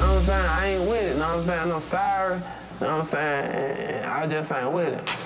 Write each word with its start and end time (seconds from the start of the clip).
know 0.00 0.06
what 0.08 0.18
I'm 0.18 0.24
saying? 0.24 0.46
I 0.46 0.66
ain't 0.66 0.88
with 0.88 1.02
it, 1.02 1.12
You 1.12 1.18
know 1.18 1.28
what 1.28 1.38
I'm 1.38 1.44
saying? 1.44 1.72
I'm 1.72 1.80
You 2.80 2.86
know 2.86 2.92
what 2.92 2.98
I'm 2.98 3.04
saying? 3.04 3.50
And 3.50 4.06
I 4.06 4.26
just 4.26 4.52
ain't 4.52 4.72
with 4.72 4.88
it. 4.94 5.23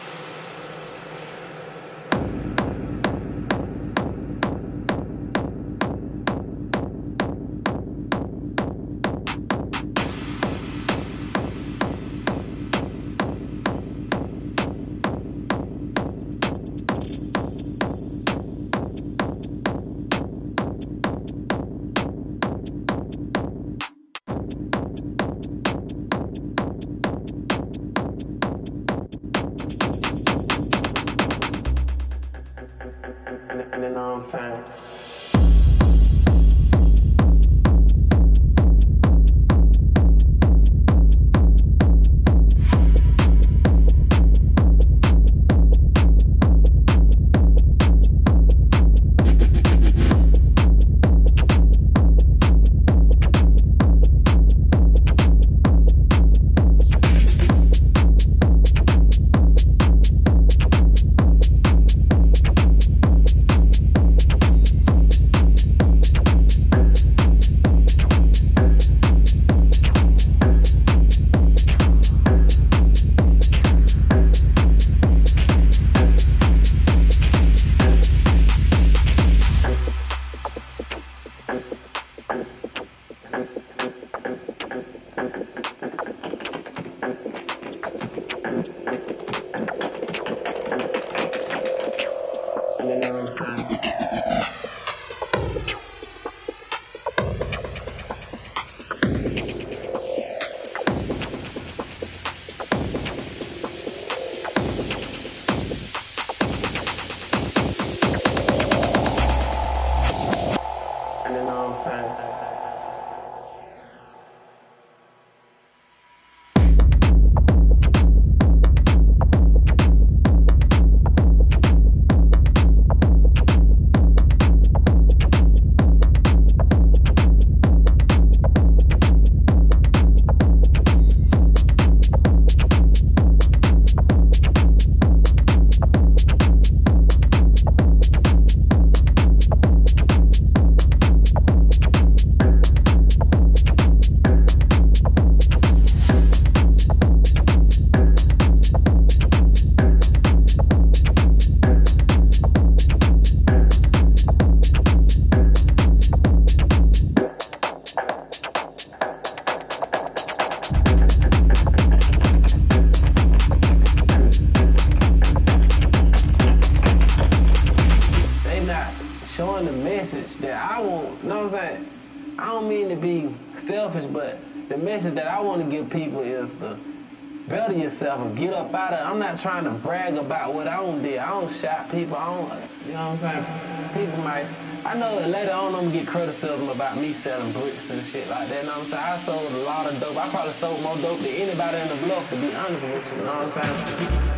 Trying 179.43 179.65
to 179.65 179.71
brag 179.71 180.15
about 180.15 180.53
what 180.53 180.67
I 180.67 180.77
don't 180.77 181.03
did. 181.03 181.19
I 181.19 181.31
don't 181.31 181.51
shot 181.51 181.91
people. 181.91 182.17
I 182.17 182.27
don't, 182.27 182.61
you 182.87 182.93
know 182.93 183.11
what 183.11 183.25
I'm 183.25 183.45
saying? 183.45 184.07
People 184.07 184.23
might, 184.25 184.47
I 184.85 184.95
know 184.99 185.19
later 185.27 185.53
on 185.53 185.75
I'm 185.75 185.91
get 185.93 186.07
criticism 186.07 186.69
about 186.69 186.97
me 186.97 187.13
selling 187.13 187.53
bricks 187.53 187.91
and 187.91 188.05
shit 188.05 188.29
like 188.29 188.49
that. 188.49 188.63
You 188.63 188.69
know 188.69 188.75
what 188.75 188.81
I'm 188.81 188.87
saying? 188.87 189.03
I 189.05 189.17
sold 189.17 189.53
a 189.53 189.65
lot 189.65 189.87
of 189.91 190.01
dope. 190.01 190.17
I 190.17 190.29
probably 190.29 190.53
sold 190.53 190.83
more 190.83 190.97
dope 190.97 191.19
than 191.21 191.35
anybody 191.35 191.79
in 191.79 191.89
the 191.89 192.07
bluff, 192.07 192.29
to 192.31 192.37
be 192.37 192.55
honest 192.55 192.83
with 192.83 193.13
you. 193.13 193.19
You 193.19 193.25
know 193.25 193.35
what 193.37 193.57
I'm 193.59 193.65
saying? 193.65 194.38